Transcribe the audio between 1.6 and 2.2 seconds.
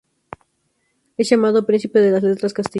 "príncipe de